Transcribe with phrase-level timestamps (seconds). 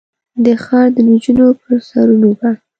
[0.43, 2.49] د ښار د نجونو پر سرونو به،